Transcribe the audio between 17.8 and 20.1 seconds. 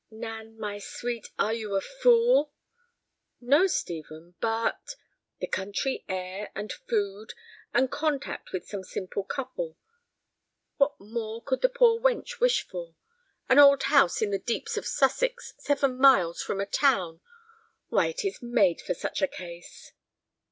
Why, it is made for such a case."